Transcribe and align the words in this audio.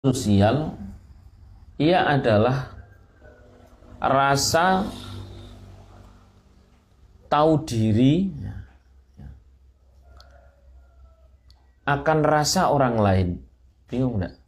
sosial 0.00 0.80
ia 1.76 2.08
adalah 2.08 2.72
rasa 4.00 4.88
tahu 7.28 7.60
diri 7.68 8.32
akan 11.84 12.18
rasa 12.24 12.72
orang 12.72 12.96
lain. 12.96 13.28
Bingung 13.92 14.20
enggak? 14.20 14.40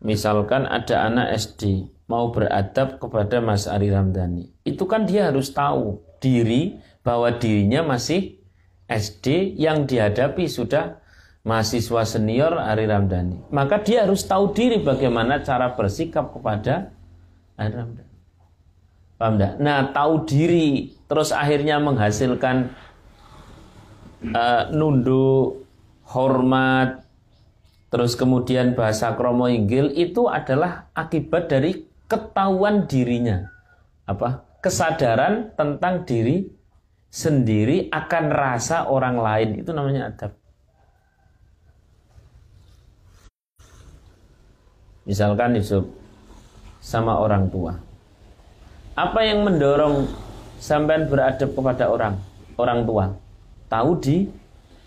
Misalkan 0.00 0.64
ada 0.64 1.04
anak 1.08 1.36
SD 1.36 1.92
mau 2.08 2.32
beradab 2.32 3.00
kepada 3.00 3.40
Mas 3.44 3.68
Ari 3.68 3.92
Ramdhani. 3.92 4.52
Itu 4.64 4.88
kan 4.88 5.04
dia 5.04 5.28
harus 5.28 5.52
tahu 5.52 6.00
diri 6.24 6.80
bahwa 7.04 7.36
dirinya 7.36 7.84
masih 7.84 8.40
SD 8.88 9.56
yang 9.60 9.84
dihadapi 9.84 10.44
sudah 10.48 11.03
mahasiswa 11.44 12.02
senior 12.08 12.56
Ari 12.56 12.88
Ramdhani. 12.88 13.52
Maka 13.52 13.84
dia 13.84 14.08
harus 14.08 14.24
tahu 14.24 14.56
diri 14.56 14.80
bagaimana 14.80 15.44
cara 15.44 15.76
bersikap 15.76 16.32
kepada 16.32 16.90
Ari 17.60 17.72
Ramdhani. 17.76 18.12
Paham 19.14 19.38
enggak? 19.38 19.54
Nah, 19.62 19.94
tahu 19.94 20.26
diri 20.26 20.90
terus 21.06 21.30
akhirnya 21.30 21.78
menghasilkan 21.78 22.74
uh, 24.34 24.74
nunduk, 24.74 25.62
hormat, 26.10 27.06
terus 27.94 28.18
kemudian 28.18 28.74
bahasa 28.74 29.14
kromo 29.14 29.46
inggil 29.46 29.94
itu 29.94 30.26
adalah 30.26 30.90
akibat 30.98 31.46
dari 31.46 31.86
ketahuan 32.10 32.90
dirinya. 32.90 33.46
Apa? 34.04 34.42
Kesadaran 34.58 35.54
tentang 35.54 36.02
diri 36.02 36.50
sendiri 37.06 37.94
akan 37.94 38.24
rasa 38.34 38.90
orang 38.90 39.16
lain 39.20 39.48
itu 39.62 39.70
namanya 39.70 40.10
adab. 40.10 40.43
Misalkan 45.04 45.56
Yusuf 45.56 45.84
sama 46.80 47.20
orang 47.20 47.48
tua. 47.52 47.76
Apa 48.96 49.20
yang 49.24 49.44
mendorong 49.44 50.08
sampean 50.60 51.08
beradab 51.08 51.52
kepada 51.52 51.88
orang 51.92 52.14
orang 52.56 52.84
tua? 52.88 53.04
Tahu 53.68 53.90
di 54.00 54.28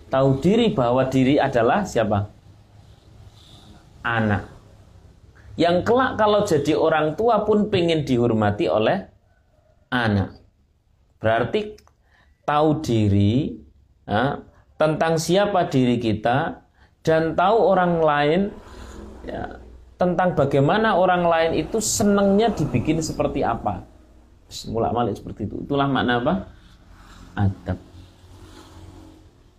tahu 0.08 0.40
diri 0.40 0.72
bahwa 0.72 1.06
diri 1.06 1.36
adalah 1.38 1.84
siapa? 1.84 2.38
anak. 4.08 4.48
Yang 5.58 5.90
kelak 5.90 6.12
kalau 6.16 6.46
jadi 6.46 6.74
orang 6.78 7.18
tua 7.20 7.44
pun 7.44 7.68
pengen 7.68 8.08
dihormati 8.08 8.72
oleh 8.72 9.10
anak. 9.92 10.38
Berarti 11.18 11.76
tahu 12.46 12.80
diri 12.86 13.58
ya, 14.06 14.40
tentang 14.78 15.18
siapa 15.18 15.66
diri 15.68 15.98
kita 15.98 16.62
dan 17.02 17.34
tahu 17.34 17.58
orang 17.58 17.94
lain 17.98 18.42
ya, 19.26 19.58
tentang 19.98 20.38
bagaimana 20.38 20.94
orang 20.96 21.26
lain 21.26 21.52
itu 21.58 21.82
senangnya 21.82 22.54
dibikin 22.54 23.02
seperti 23.02 23.42
apa. 23.42 23.82
Mulak 24.70 24.94
malik 24.94 25.14
seperti 25.18 25.50
itu. 25.50 25.66
Itulah 25.66 25.90
makna 25.90 26.22
apa? 26.24 26.34
Adab. 27.36 27.78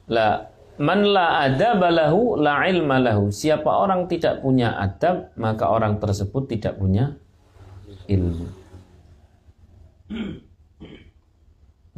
Lah 0.09 0.49
Man 0.79 1.11
la 1.11 1.43
adab 1.43 1.83
lahu 1.91 2.39
la 2.39 2.63
ilma 2.71 3.03
lahu. 3.03 3.35
Siapa 3.35 3.67
orang 3.67 4.07
tidak 4.07 4.39
punya 4.39 4.79
adab, 4.79 5.35
maka 5.35 5.67
orang 5.67 5.99
tersebut 5.99 6.47
tidak 6.47 6.79
punya 6.79 7.19
ilmu. 8.07 8.47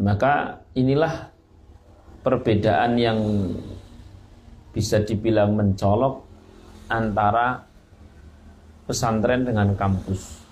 Maka 0.00 0.64
inilah 0.72 1.28
perbedaan 2.24 2.96
yang 2.96 3.20
bisa 4.72 5.04
dibilang 5.04 5.52
mencolok 5.60 6.24
antara 6.88 7.68
pesantren 8.90 9.46
dengan 9.46 9.78
kampus. 9.78 10.42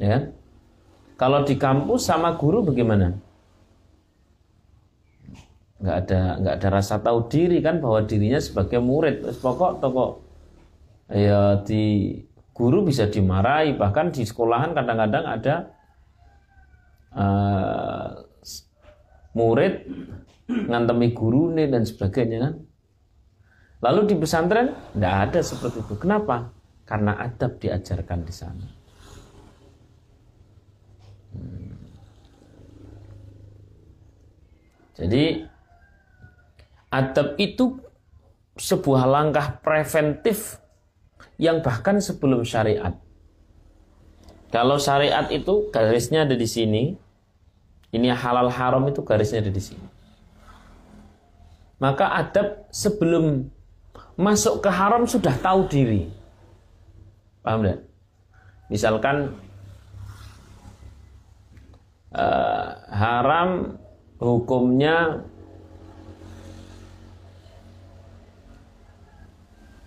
Ya. 0.00 0.32
Kalau 1.20 1.44
di 1.44 1.60
kampus 1.60 2.08
sama 2.08 2.40
guru 2.40 2.64
bagaimana? 2.64 3.12
nggak 5.80 5.96
ada 6.06 6.20
nggak 6.44 6.54
ada 6.60 6.68
rasa 6.68 7.00
tahu 7.00 7.24
diri 7.32 7.64
kan 7.64 7.80
bahwa 7.80 8.04
dirinya 8.04 8.36
sebagai 8.36 8.84
murid 8.84 9.24
pokok 9.40 9.80
toko 9.80 10.20
ya 11.08 11.64
di 11.64 12.12
guru 12.52 12.84
bisa 12.84 13.08
dimarahi 13.08 13.80
bahkan 13.80 14.12
di 14.12 14.28
sekolahan 14.28 14.76
kadang-kadang 14.76 15.24
ada 15.24 15.54
uh, 17.16 18.12
murid 19.32 19.88
ngantemi 20.68 21.16
guru 21.16 21.48
nih 21.56 21.72
dan 21.72 21.88
sebagainya 21.88 22.38
kan 22.44 22.54
lalu 23.80 24.00
di 24.12 24.14
pesantren 24.16 24.76
nggak 24.96 25.16
ada 25.28 25.40
seperti 25.40 25.80
itu 25.80 25.94
kenapa 25.96 26.52
karena 26.84 27.16
adab 27.16 27.56
diajarkan 27.60 28.20
di 28.24 28.34
sana 28.34 28.66
hmm. 31.36 31.78
jadi 34.96 35.50
Adab 36.90 37.38
itu 37.38 37.78
sebuah 38.58 39.06
langkah 39.06 39.62
preventif 39.62 40.58
yang 41.38 41.62
bahkan 41.62 42.02
sebelum 42.02 42.42
syariat. 42.42 42.98
Kalau 44.50 44.74
syariat 44.82 45.30
itu 45.30 45.70
garisnya 45.70 46.26
ada 46.26 46.34
di 46.34 46.50
sini, 46.50 46.98
ini 47.94 48.10
halal 48.10 48.50
haram 48.50 48.82
itu 48.90 49.06
garisnya 49.06 49.38
ada 49.38 49.54
di 49.54 49.62
sini. 49.62 49.86
Maka 51.78 52.10
adab 52.10 52.66
sebelum 52.74 53.46
masuk 54.20 54.60
ke 54.60 54.68
haram 54.68 55.08
sudah 55.08 55.32
tahu 55.40 55.64
diri. 55.64 56.04
Paham 57.40 57.64
tidak? 57.64 57.88
Misalkan 58.68 59.16
uh, 62.12 62.68
haram 62.92 63.80
hukumnya 64.20 65.24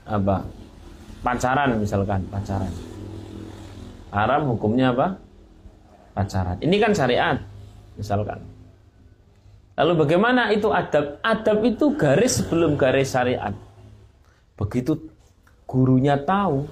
apa? 0.09 0.49
Pacaran 1.21 1.77
misalkan 1.77 2.25
pacaran. 2.27 2.73
Haram 4.09 4.49
hukumnya 4.49 4.91
apa? 4.91 5.07
Pacaran. 6.17 6.57
Ini 6.57 6.75
kan 6.81 6.91
syariat 6.97 7.37
misalkan. 7.95 8.41
Lalu 9.77 9.93
bagaimana 10.05 10.49
itu 10.49 10.73
adab? 10.73 11.21
Adab 11.21 11.61
itu 11.65 11.93
garis 11.97 12.41
sebelum 12.41 12.77
garis 12.77 13.13
syariat 13.13 13.53
begitu 14.63 15.11
gurunya 15.67 16.15
tahu 16.15 16.63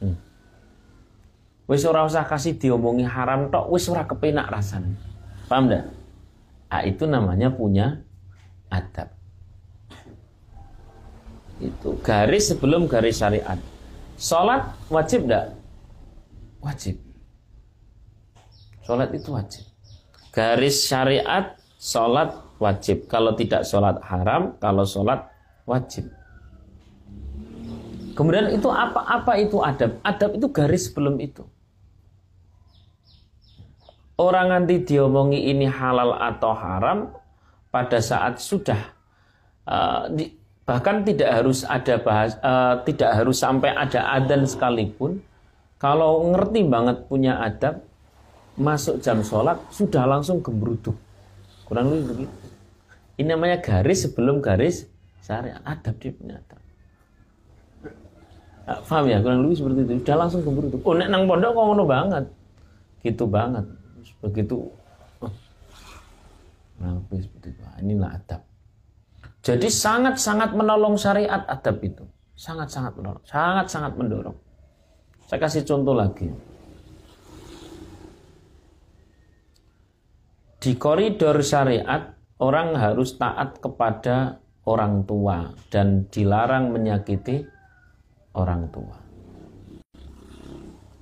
hmm. 0.00 0.16
wis 1.68 1.84
ora 1.84 2.08
usah 2.08 2.24
kasih 2.24 2.56
diomongi 2.56 3.04
haram 3.04 3.52
tok 3.52 3.68
wis 3.68 3.84
ora 3.92 4.08
kepenak 4.08 4.48
rasanya 4.48 4.96
paham 5.46 5.68
enggak 5.68 5.84
ah, 6.72 6.82
itu 6.88 7.04
namanya 7.04 7.52
punya 7.52 8.00
adab 8.72 9.12
itu 11.62 11.94
garis 12.02 12.50
sebelum 12.50 12.90
garis 12.90 13.22
syariat. 13.22 13.58
Sholat 14.18 14.74
wajib 14.90 15.30
enggak? 15.30 15.54
Wajib. 16.58 16.98
Sholat 18.82 19.08
itu 19.14 19.30
wajib. 19.30 19.64
Garis 20.34 20.76
syariat 20.82 21.54
sholat 21.78 22.34
wajib. 22.58 23.06
Kalau 23.06 23.38
tidak 23.38 23.62
sholat 23.62 24.02
haram, 24.02 24.58
kalau 24.58 24.82
sholat 24.82 25.30
wajib. 25.62 26.10
Kemudian 28.12 28.52
itu 28.52 28.68
apa-apa 28.68 29.40
itu 29.40 29.60
adab? 29.64 29.98
Adab 30.04 30.36
itu 30.36 30.46
garis 30.52 30.88
sebelum 30.88 31.16
itu. 31.20 31.44
Orang 34.20 34.52
nanti 34.52 34.84
diomongi 34.84 35.50
ini 35.50 35.66
halal 35.66 36.14
atau 36.14 36.52
haram 36.52 37.10
pada 37.72 37.98
saat 37.98 38.38
sudah 38.38 38.78
di, 40.12 40.30
bahkan 40.62 41.02
tidak 41.02 41.42
harus 41.42 41.66
ada 41.66 41.98
bahas 41.98 42.38
uh, 42.38 42.78
tidak 42.86 43.10
harus 43.18 43.42
sampai 43.42 43.74
ada 43.74 44.14
adan 44.14 44.46
sekalipun 44.46 45.18
kalau 45.82 46.30
ngerti 46.30 46.62
banget 46.70 47.02
punya 47.10 47.42
adab 47.42 47.82
masuk 48.54 49.02
jam 49.02 49.26
sholat 49.26 49.58
sudah 49.74 50.06
langsung 50.06 50.38
gembruduk 50.38 50.94
kurang 51.66 51.90
lebih 51.90 52.06
begitu 52.14 52.46
ini 53.18 53.26
namanya 53.34 53.58
garis 53.58 54.06
sebelum 54.06 54.38
garis 54.38 54.86
syariat 55.18 55.58
adab 55.66 55.98
dia 55.98 56.14
punya 56.14 56.38
adab 56.38 56.61
paham 58.64 59.04
ya 59.10 59.18
kurang 59.18 59.42
lebih 59.46 59.56
seperti 59.58 59.80
itu 59.84 59.94
sudah 60.02 60.16
langsung 60.16 60.40
gembruduk 60.46 60.80
oh 60.86 60.94
nek 60.94 61.08
nang 61.10 61.26
pondok 61.26 61.50
kok 61.50 61.64
ngono 61.66 61.84
banget 61.84 62.24
gitu 63.02 63.24
banget 63.26 63.64
begitu 64.22 64.56
nah, 66.78 66.94
seperti 67.02 67.48
itu 67.50 67.60
inilah 67.82 68.10
adab 68.14 68.42
jadi 69.42 69.66
sangat-sangat 69.66 70.54
menolong 70.54 70.94
syariat 70.94 71.42
adab 71.50 71.82
itu. 71.82 72.06
Sangat-sangat 72.38 72.94
menolong. 72.94 73.24
Sangat-sangat 73.26 73.92
mendorong. 73.98 74.38
Saya 75.26 75.38
kasih 75.42 75.66
contoh 75.66 75.98
lagi. 75.98 76.30
Di 80.62 80.78
koridor 80.78 81.42
syariat, 81.42 82.14
orang 82.38 82.78
harus 82.78 83.18
taat 83.18 83.58
kepada 83.58 84.38
orang 84.62 85.02
tua 85.02 85.50
dan 85.74 86.06
dilarang 86.06 86.70
menyakiti 86.70 87.42
orang 88.36 88.68
tua. 88.72 88.96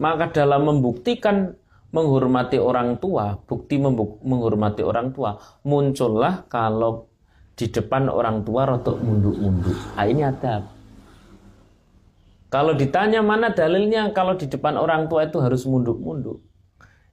Maka 0.00 0.32
dalam 0.32 0.64
membuktikan 0.64 1.52
menghormati 1.92 2.56
orang 2.56 2.96
tua, 3.02 3.36
bukti 3.36 3.76
menghormati 4.24 4.80
orang 4.80 5.12
tua 5.12 5.36
muncullah 5.66 6.46
kalau 6.48 7.10
di 7.58 7.68
depan 7.68 8.08
orang 8.08 8.40
tua 8.46 8.64
rotok 8.64 8.96
munduk-munduk. 9.04 9.76
Nah, 9.98 10.06
ini 10.08 10.24
adab. 10.24 10.64
Kalau 12.50 12.74
ditanya 12.74 13.22
mana 13.22 13.52
dalilnya 13.52 14.10
kalau 14.10 14.34
di 14.34 14.50
depan 14.50 14.74
orang 14.74 15.06
tua 15.06 15.28
itu 15.28 15.38
harus 15.38 15.68
munduk-munduk? 15.68 16.40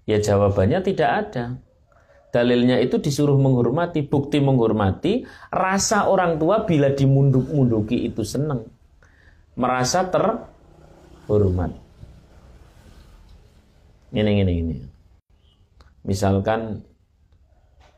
Ya 0.08 0.24
jawabannya 0.24 0.80
tidak 0.82 1.10
ada. 1.28 1.60
Dalilnya 2.32 2.80
itu 2.80 2.98
disuruh 3.00 3.36
menghormati, 3.36 4.08
bukti 4.08 4.40
menghormati, 4.40 5.28
rasa 5.52 6.08
orang 6.08 6.40
tua 6.40 6.64
bila 6.64 6.92
dimunduk-munduki 6.92 8.08
itu 8.08 8.24
senang. 8.24 8.77
Merasa 9.58 10.06
terhormat. 10.08 11.74
Ini, 14.14 14.32
ini, 14.46 14.54
ini. 14.64 14.78
Misalkan 16.06 16.86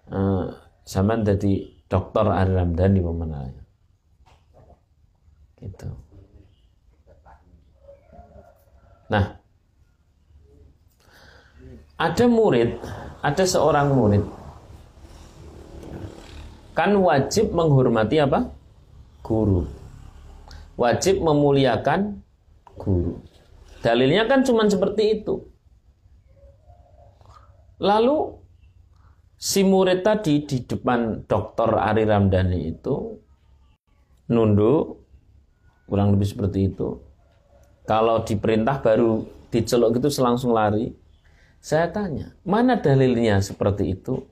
uh, 0.10 0.50
zaman 0.88 1.22
jadi 1.28 1.68
dokter 1.86 2.26
Ari 2.26 2.56
Ramdhani 2.56 3.00
pemenangnya. 3.04 3.64
Gitu. 5.60 5.90
Nah, 9.12 9.36
ada 12.00 12.26
murid, 12.26 12.80
ada 13.20 13.44
seorang 13.44 13.92
murid 13.92 14.24
kan 16.80 16.96
wajib 16.96 17.52
menghormati 17.52 18.24
apa? 18.24 18.56
Guru. 19.20 19.79
Wajib 20.80 21.20
memuliakan 21.20 22.24
guru. 22.80 23.20
Dalilnya 23.84 24.32
kan 24.32 24.48
cuma 24.48 24.64
seperti 24.72 25.20
itu. 25.20 25.44
Lalu 27.84 28.40
si 29.40 29.64
murid 29.64 30.04
tadi 30.04 30.44
di 30.44 30.64
depan 30.68 31.24
dokter 31.24 31.72
Ari 31.72 32.04
Ramdhani 32.04 32.60
itu 32.76 33.16
nunduk 34.28 35.00
kurang 35.88 36.12
lebih 36.12 36.28
seperti 36.28 36.68
itu 36.68 37.00
kalau 37.88 38.22
diperintah 38.28 38.84
baru 38.84 39.24
diceluk 39.48 39.96
gitu 39.96 40.12
selangsung 40.12 40.52
lari 40.52 40.92
saya 41.64 41.88
tanya 41.88 42.36
mana 42.44 42.78
dalilnya 42.78 43.40
seperti 43.40 43.96
itu 43.96 44.28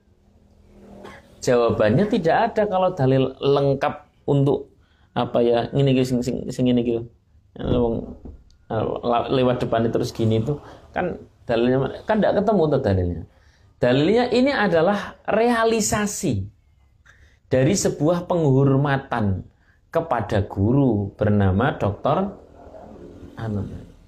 jawabannya 1.40 2.06
tidak 2.12 2.52
ada 2.52 2.64
kalau 2.68 2.92
dalil 2.92 3.32
lengkap 3.40 4.12
untuk 4.28 4.76
apa 5.18 5.42
ya 5.42 5.74
ini 5.74 5.98
sing 6.06 6.22
sing 6.22 6.46
sing 6.54 6.66
ini 6.70 6.82
gitu 6.86 7.02
lewat 9.34 9.58
depan 9.66 9.90
itu 9.90 9.94
terus 9.98 10.14
gini 10.14 10.38
itu 10.46 10.62
kan 10.94 11.18
dalilnya 11.50 12.06
kan 12.06 12.22
tidak 12.22 12.44
ketemu 12.44 12.62
tuh 12.70 12.82
dalilnya 12.86 13.24
Dalilnya 13.78 14.34
ini 14.34 14.50
adalah 14.50 15.22
realisasi 15.30 16.42
dari 17.46 17.78
sebuah 17.78 18.26
penghormatan 18.26 19.46
kepada 19.94 20.42
guru 20.50 21.14
bernama 21.14 21.78
Dr. 21.78 22.34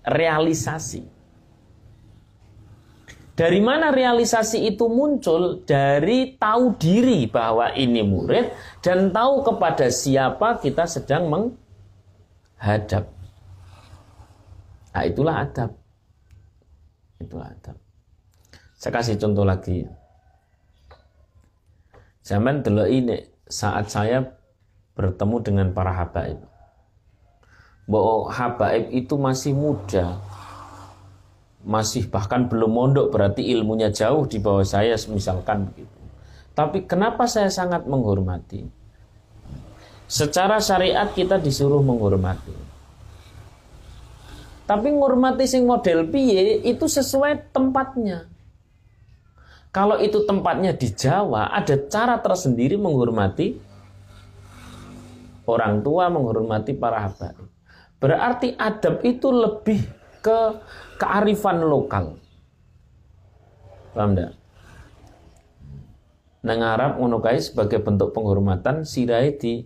Realisasi. 0.09 1.18
Dari 3.39 3.63
mana 3.63 3.95
realisasi 3.95 4.67
itu 4.67 4.91
muncul? 4.91 5.63
Dari 5.63 6.35
tahu 6.35 6.75
diri 6.75 7.23
bahwa 7.23 7.71
ini 7.71 8.03
murid 8.03 8.51
dan 8.83 9.15
tahu 9.15 9.47
kepada 9.47 9.87
siapa 9.87 10.59
kita 10.59 10.83
sedang 10.83 11.31
menghadap. 11.31 13.07
Nah, 14.91 15.03
itulah 15.07 15.47
adab. 15.47 15.71
Itulah 17.23 17.47
adab. 17.47 17.79
Saya 18.75 18.91
kasih 18.99 19.15
contoh 19.15 19.47
lagi. 19.47 19.87
Zaman 22.27 22.59
dulu 22.59 22.91
ini 22.91 23.23
saat 23.47 23.87
saya 23.87 24.35
bertemu 24.99 25.35
dengan 25.39 25.67
para 25.71 25.95
habaib. 25.95 26.43
Bahwa 27.87 28.27
habaib 28.35 28.91
itu 28.91 29.15
masih 29.15 29.55
muda. 29.55 30.19
Masih 31.59 32.07
bahkan 32.07 32.47
belum 32.47 32.71
mondok 32.71 33.11
berarti 33.11 33.43
ilmunya 33.51 33.91
jauh 33.91 34.23
di 34.23 34.39
bawah 34.39 34.63
saya 34.63 34.95
misalkan 35.11 35.67
begitu. 35.67 35.99
Tapi 36.55 36.87
kenapa 36.87 37.27
saya 37.27 37.51
sangat 37.51 37.87
menghormati? 37.87 38.63
Secara 40.09 40.57
syariat 40.57 41.11
kita 41.11 41.37
disuruh 41.37 41.83
menghormati. 41.83 42.51
Tapi 44.65 44.87
menghormati 44.89 45.49
sing 45.49 45.65
model 45.65 46.07
piye 46.07 46.63
itu 46.63 46.85
sesuai 46.85 47.53
tempatnya. 47.53 48.29
Kalau 49.69 50.01
itu 50.01 50.25
tempatnya 50.25 50.73
di 50.73 50.89
Jawa, 50.89 51.53
ada 51.53 51.77
cara 51.89 52.17
tersendiri 52.17 52.73
menghormati 52.73 53.53
orang 55.45 55.81
tua, 55.85 56.09
menghormati 56.09 56.73
para 56.73 57.05
habaib. 57.05 57.49
Berarti 58.01 58.57
adab 58.57 59.01
itu 59.05 59.29
lebih 59.29 59.98
ke 60.29 60.39
kearifan 61.01 61.65
lokal. 61.65 62.21
Paham 63.97 64.13
tidak? 64.13 64.37
Nang 66.45 66.61
Arab 66.61 67.01
ngonokai 67.01 67.41
sebagai 67.41 67.81
bentuk 67.81 68.13
penghormatan 68.13 68.85
sirai 68.85 69.33
di 69.35 69.65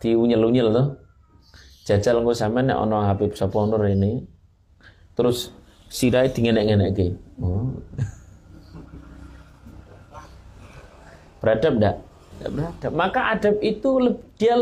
di 0.00 0.10
unyel-unyel 0.16 0.68
loh. 0.72 0.88
Jajal 1.84 2.24
engko 2.24 2.32
sampean 2.32 2.72
nek 2.72 2.80
ana 2.80 3.12
Habib 3.12 3.36
sapa 3.36 3.60
ini. 3.84 4.24
Terus 5.12 5.52
sirai 5.92 6.32
dingenek-ngenekke. 6.32 7.06
Oh. 7.44 7.76
Beradab? 11.44 11.76
Enggak 11.76 11.96
beradab. 12.40 12.92
Maka 12.96 13.20
adab 13.36 13.56
itu 13.60 13.90
dia 14.40 14.56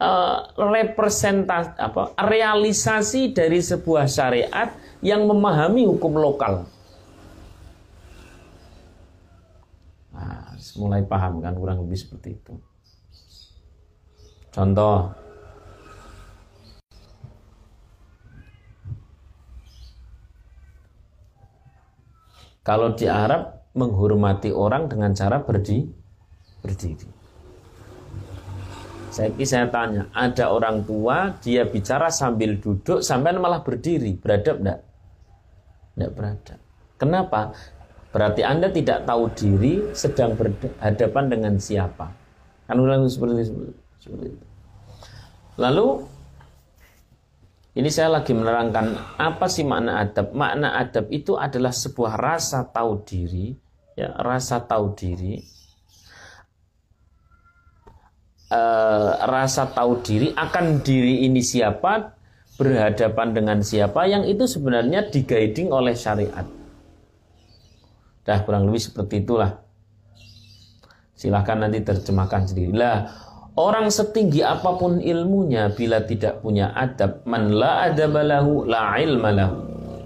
uh, 0.00 0.50
representasi 0.56 1.76
apa 1.76 2.16
realisasi 2.16 3.36
dari 3.36 3.60
sebuah 3.60 4.08
syariat 4.08 4.72
yang 5.04 5.28
memahami 5.28 5.84
hukum 5.86 6.16
lokal. 6.16 6.64
Nah, 10.12 10.56
mulai 10.80 11.04
paham 11.04 11.44
kan 11.44 11.54
kurang 11.56 11.84
lebih 11.84 12.00
seperti 12.00 12.36
itu. 12.36 12.56
Contoh 14.50 15.14
Kalau 22.60 22.92
di 22.92 23.08
Arab 23.08 23.72
menghormati 23.72 24.52
orang 24.52 24.86
dengan 24.86 25.16
cara 25.16 25.40
berdiri 25.40 25.90
berdiri. 26.60 27.19
Saya 29.10 29.34
saya 29.42 29.66
tanya, 29.66 30.06
ada 30.14 30.54
orang 30.54 30.86
tua 30.86 31.34
dia 31.42 31.66
bicara 31.66 32.14
sambil 32.14 32.62
duduk 32.62 33.02
sampai 33.02 33.34
malah 33.34 33.58
berdiri, 33.58 34.14
beradab 34.14 34.62
enggak? 34.62 34.80
Enggak 35.98 36.10
beradab. 36.14 36.58
Kenapa? 36.94 37.40
Berarti 38.14 38.46
Anda 38.46 38.70
tidak 38.70 39.02
tahu 39.10 39.26
diri 39.34 39.90
sedang 39.98 40.38
berhadapan 40.38 41.24
dengan 41.26 41.54
siapa. 41.58 42.06
Kan 42.70 42.78
ulang 42.78 43.10
seperti, 43.10 43.50
seperti 43.98 44.26
itu. 44.30 44.46
Lalu 45.58 46.06
ini 47.82 47.90
saya 47.90 48.14
lagi 48.14 48.30
menerangkan 48.30 49.18
apa 49.18 49.50
sih 49.50 49.66
makna 49.66 50.06
adab. 50.06 50.30
Makna 50.30 50.78
adab 50.78 51.10
itu 51.10 51.34
adalah 51.34 51.74
sebuah 51.74 52.14
rasa 52.14 52.62
tahu 52.62 53.02
diri, 53.02 53.58
ya, 53.98 54.14
rasa 54.22 54.62
tahu 54.62 54.94
diri 54.94 55.59
uh, 58.50 59.08
rasa 59.30 59.70
tahu 59.70 60.02
diri 60.02 60.34
akan 60.34 60.82
diri 60.82 61.24
ini 61.24 61.40
siapa, 61.40 62.14
berhadapan 62.60 63.32
dengan 63.32 63.58
siapa 63.64 64.04
yang 64.04 64.26
itu 64.28 64.44
sebenarnya 64.44 65.08
diguiding 65.08 65.72
oleh 65.72 65.96
syariat. 65.96 66.44
Dah 68.20 68.38
kurang 68.44 68.68
lebih 68.68 68.84
seperti 68.84 69.24
itulah. 69.24 69.56
Silahkan 71.16 71.56
nanti 71.56 71.80
terjemahkan 71.80 72.52
sendiri. 72.52 72.76
Lah, 72.76 73.08
orang 73.56 73.88
setinggi 73.88 74.44
apa 74.44 74.76
pun 74.76 75.00
ilmunya 75.00 75.72
bila 75.72 76.04
tidak 76.04 76.44
punya 76.44 76.72
adab, 76.76 77.24
man 77.24 77.48
la 77.56 77.88
adabalahu 77.88 78.68
la 78.68 79.00
ilmalahu. 79.00 79.56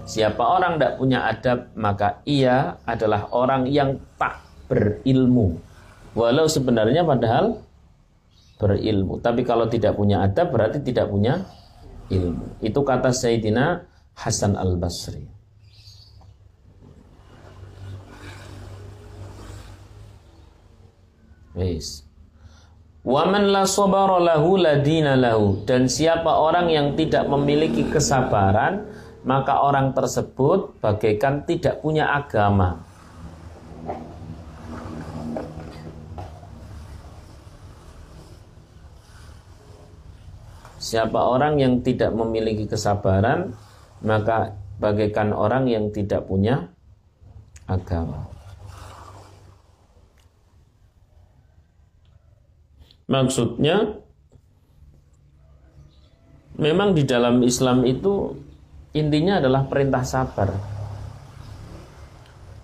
Siapa 0.04 0.42
orang 0.42 0.78
tidak 0.78 0.94
punya 1.00 1.18
adab, 1.26 1.58
maka 1.74 2.22
ia 2.28 2.76
adalah 2.86 3.26
orang 3.34 3.66
yang 3.66 3.98
tak 4.20 4.38
berilmu. 4.70 5.58
Walau 6.14 6.46
sebenarnya 6.46 7.02
padahal 7.02 7.58
berilmu. 8.64 9.21
Tapi 9.21 9.44
kalau 9.44 9.68
tidak 9.68 9.92
punya 10.00 10.25
adab 10.25 10.49
berarti 10.56 10.80
tidak 10.80 11.12
punya 11.12 11.44
ilmu. 12.09 12.56
Itu 12.64 12.80
kata 12.80 13.12
Sayyidina 13.12 13.85
Hasan 14.16 14.56
Al-Basri. 14.56 15.28
Wis. 21.54 22.02
Waman 23.04 23.52
la 23.52 23.68
sabara 23.68 24.16
lahu 24.16 24.56
ladina 24.56 25.12
lahu 25.12 25.61
dan 25.68 25.92
siapa 25.92 26.40
orang 26.40 26.73
yang 26.73 26.97
tidak 26.97 27.28
memiliki 27.28 27.85
kesabaran 27.92 28.88
maka 29.28 29.61
orang 29.61 29.92
tersebut 29.92 30.80
bagaikan 30.80 31.44
tidak 31.44 31.85
punya 31.85 32.09
agama. 32.09 32.80
Siapa 40.84 41.16
orang 41.16 41.56
yang 41.56 41.80
tidak 41.80 42.12
memiliki 42.12 42.68
kesabaran 42.68 43.56
maka 44.04 44.52
bagaikan 44.76 45.32
orang 45.32 45.64
yang 45.64 45.88
tidak 45.88 46.28
punya 46.28 46.68
agama. 47.64 48.28
Maksudnya 53.08 53.96
memang 56.60 56.92
di 56.92 57.08
dalam 57.08 57.40
Islam 57.40 57.88
itu 57.88 58.36
intinya 58.92 59.40
adalah 59.40 59.64
perintah 59.64 60.04
sabar. 60.04 60.52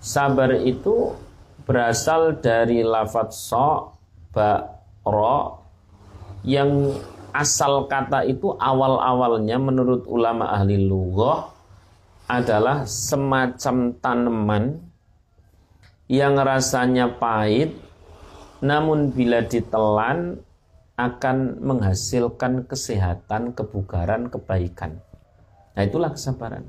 Sabar 0.00 0.60
itu 0.60 1.16
berasal 1.64 2.40
dari 2.40 2.84
lafadz 2.84 3.52
so, 3.52 3.96
ba, 4.32 4.80
ro 5.04 5.60
yang 6.44 6.96
asal 7.32 7.86
kata 7.90 8.26
itu 8.26 8.54
awal-awalnya 8.58 9.56
menurut 9.56 10.06
ulama 10.06 10.50
ahli 10.52 10.78
lughah 10.78 11.50
adalah 12.30 12.86
semacam 12.86 13.96
tanaman 13.98 14.64
yang 16.10 16.38
rasanya 16.38 17.10
pahit 17.18 17.74
namun 18.60 19.10
bila 19.10 19.40
ditelan 19.40 20.36
akan 21.00 21.64
menghasilkan 21.64 22.68
kesehatan, 22.68 23.56
kebugaran, 23.56 24.28
kebaikan. 24.28 25.00
Nah 25.72 25.82
itulah 25.88 26.12
kesabaran. 26.12 26.68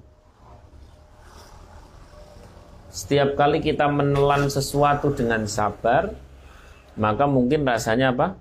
Setiap 2.91 3.35
kali 3.35 3.59
kita 3.59 3.91
menelan 3.91 4.47
sesuatu 4.47 5.11
dengan 5.11 5.47
sabar, 5.47 6.15
maka 6.95 7.27
mungkin 7.27 7.67
rasanya 7.67 8.15
apa? 8.15 8.39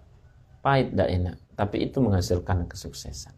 Pahit, 0.63 0.95
tidak 0.95 1.11
enak. 1.11 1.37
Tapi 1.61 1.93
itu 1.93 2.01
menghasilkan 2.01 2.65
kesuksesan. 2.65 3.37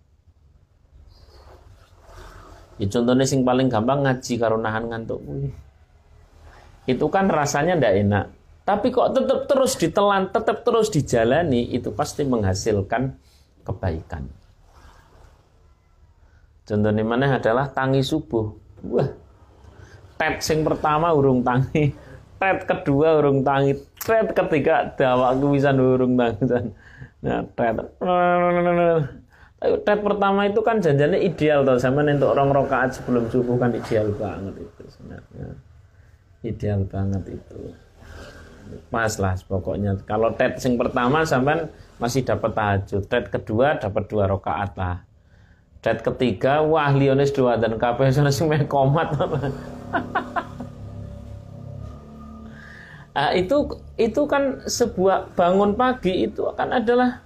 Ya, 2.79 2.87
contohnya 2.87 3.27
sing 3.27 3.43
paling 3.43 3.67
gampang 3.67 4.07
ngaji 4.07 4.39
karo 4.39 4.55
nahan 4.63 4.87
ngantuk. 4.87 5.19
Itu 6.87 7.11
kan 7.11 7.27
rasanya 7.27 7.75
tidak 7.75 7.95
enak 8.07 8.27
tapi 8.63 8.95
kok 8.95 9.11
tetap 9.19 9.51
terus 9.51 9.75
ditelan, 9.75 10.31
tetap 10.31 10.63
terus 10.63 10.87
dijalani, 10.87 11.67
itu 11.75 11.91
pasti 11.91 12.23
menghasilkan 12.23 13.19
kebaikan. 13.67 14.31
Contohnya 16.63 17.03
mana 17.03 17.43
adalah 17.43 17.67
tangi 17.75 18.07
subuh. 18.07 18.55
Wah, 18.87 19.11
tet 20.15 20.47
sing 20.47 20.63
pertama 20.63 21.11
urung 21.11 21.43
tangi, 21.43 21.91
tet 22.39 22.63
kedua 22.63 23.19
urung 23.19 23.43
tangi, 23.43 23.75
tet 23.99 24.31
ketiga 24.31 24.95
dawak 24.95 25.43
bisa 25.43 25.75
urung 25.75 26.15
tangi. 26.15 26.71
Nah, 27.23 27.41
tet. 27.55 27.77
Tet 29.87 29.99
pertama 30.03 30.51
itu 30.51 30.59
kan 30.59 30.83
janjinya 30.83 31.15
ideal 31.15 31.63
tuh 31.63 31.79
sama 31.79 32.03
untuk 32.03 32.35
orang 32.35 32.51
rokaat 32.51 32.99
sebelum 32.99 33.31
subuh 33.31 33.55
kan 33.63 33.71
ideal 33.71 34.11
banget 34.19 34.59
itu 34.59 34.83
sebenarnya. 34.91 35.49
Ideal 36.43 36.83
banget 36.91 37.39
itu. 37.39 37.71
Pas 38.91 39.15
lah 39.23 39.39
pokoknya. 39.47 40.03
Kalau 40.03 40.35
tet 40.35 40.59
sing 40.59 40.75
pertama 40.75 41.23
sampai 41.23 41.71
masih 42.03 42.27
dapat 42.27 42.51
tahajud. 42.59 43.07
Tet 43.07 43.31
kedua 43.31 43.79
dapat 43.79 44.03
dua 44.11 44.27
rakaat 44.27 44.75
lah. 44.75 45.07
Tet 45.79 46.03
ketiga 46.03 46.59
wah 46.67 46.91
Lionis 46.91 47.31
dua 47.31 47.55
dan 47.55 47.79
kabeh 47.79 48.11
sing 48.35 48.51
komat 48.67 49.15
nah, 53.13 53.31
itu 53.37 53.81
itu 53.97 54.21
kan 54.29 54.65
sebuah 54.65 55.37
bangun 55.37 55.77
pagi 55.77 56.27
itu 56.29 56.45
akan 56.49 56.83
adalah 56.83 57.25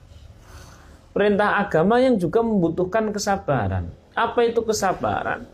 perintah 1.10 1.62
agama 1.62 1.98
yang 2.02 2.20
juga 2.20 2.44
membutuhkan 2.44 3.10
kesabaran 3.10 3.88
apa 4.14 4.40
itu 4.44 4.60
kesabaran 4.62 5.46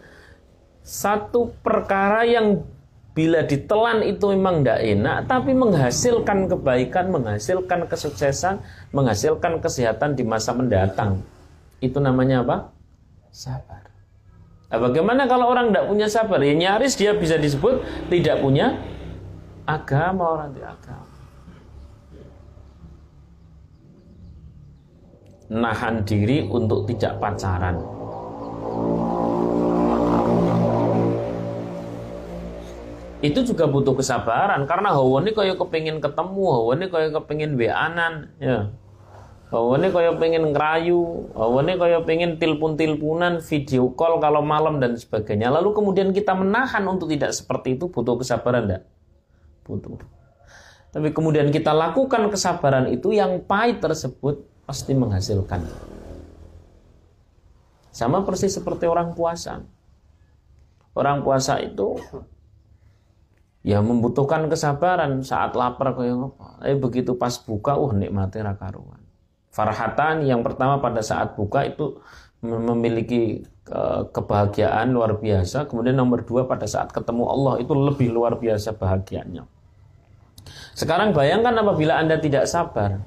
satu 0.82 1.54
perkara 1.62 2.26
yang 2.26 2.66
bila 3.12 3.44
ditelan 3.44 4.00
itu 4.08 4.24
memang 4.32 4.64
tidak 4.64 4.80
enak, 4.88 5.18
tapi 5.28 5.52
menghasilkan 5.52 6.48
kebaikan, 6.48 7.12
menghasilkan 7.12 7.84
kesuksesan, 7.84 8.64
menghasilkan 8.88 9.60
kesehatan 9.60 10.16
di 10.16 10.24
masa 10.24 10.56
mendatang. 10.56 11.20
Itu 11.84 12.00
namanya 12.00 12.40
apa? 12.40 12.56
Sabar. 13.28 13.84
Nah, 14.72 14.78
bagaimana 14.80 15.28
kalau 15.28 15.52
orang 15.52 15.68
tidak 15.68 15.84
punya 15.92 16.08
sabar? 16.08 16.40
Ya 16.40 16.56
nyaris 16.56 16.96
dia 16.96 17.12
bisa 17.12 17.36
disebut 17.36 17.84
tidak 18.08 18.40
punya 18.40 18.80
agama 19.66 20.24
orang 20.38 20.48
tidak 20.54 20.70
agama. 20.80 21.06
Nahan 25.52 25.94
diri 26.08 26.48
untuk 26.48 26.88
tidak 26.88 27.20
pacaran. 27.20 27.76
itu 33.22 33.38
juga 33.46 33.70
butuh 33.70 33.94
kesabaran 33.94 34.66
karena 34.66 34.98
hawa 34.98 35.22
ini 35.22 35.30
kaya 35.30 35.54
kepingin 35.54 36.02
ketemu 36.02 36.42
hawa 36.42 36.74
ini 36.74 36.86
kaya 36.90 37.08
kepingin 37.14 37.54
beanan 37.54 38.34
ya 38.42 38.66
hawa 39.54 39.78
ini 39.78 39.94
kaya 39.94 40.10
pengen 40.18 40.50
ngerayu 40.50 41.30
hawa 41.38 41.62
ini 41.62 41.72
kaya 41.78 41.98
pengen 42.02 42.42
tilpun-tilpunan 42.42 43.38
video 43.38 43.94
call 43.94 44.18
kalau 44.18 44.42
malam 44.42 44.82
dan 44.82 44.98
sebagainya 44.98 45.54
lalu 45.54 45.70
kemudian 45.70 46.10
kita 46.10 46.34
menahan 46.34 46.82
untuk 46.90 47.14
tidak 47.14 47.30
seperti 47.30 47.78
itu 47.78 47.86
butuh 47.86 48.18
kesabaran 48.18 48.66
enggak? 48.66 48.82
Butuh 49.64 49.98
tapi 50.92 51.08
kemudian 51.10 51.48
kita 51.48 51.72
lakukan 51.72 52.28
kesabaran 52.28 52.92
itu 52.92 53.16
yang 53.16 53.40
pahit 53.42 53.80
tersebut 53.80 54.44
pasti 54.68 54.92
menghasilkan 54.92 55.64
sama 57.92 58.24
persis 58.24 58.52
seperti 58.52 58.84
orang 58.86 59.16
puasa 59.16 59.64
orang 60.92 61.24
puasa 61.24 61.60
itu 61.60 61.96
ya 63.62 63.78
membutuhkan 63.78 64.50
kesabaran 64.50 65.22
saat 65.22 65.54
lapar 65.54 65.94
kayak 65.94 66.34
apa. 66.34 66.66
Eh 66.66 66.76
begitu 66.76 67.14
pas 67.14 67.38
buka, 67.38 67.78
uh 67.78 67.94
nikmati 67.94 68.42
rakaruan. 68.42 69.00
Farhatan 69.54 70.26
yang 70.26 70.42
pertama 70.42 70.82
pada 70.82 71.00
saat 71.00 71.38
buka 71.38 71.62
itu 71.66 72.02
memiliki 72.42 73.46
kebahagiaan 74.12 74.90
luar 74.90 75.16
biasa. 75.16 75.70
Kemudian 75.70 75.96
nomor 75.96 76.26
dua 76.26 76.44
pada 76.44 76.66
saat 76.66 76.90
ketemu 76.90 77.24
Allah 77.30 77.54
itu 77.62 77.72
lebih 77.72 78.10
luar 78.10 78.36
biasa 78.36 78.74
bahagianya. 78.74 79.46
Sekarang 80.74 81.14
bayangkan 81.14 81.54
apabila 81.54 82.02
anda 82.02 82.18
tidak 82.18 82.50
sabar. 82.50 82.98